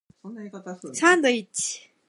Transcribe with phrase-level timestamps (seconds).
[0.95, 1.91] サンドイッチ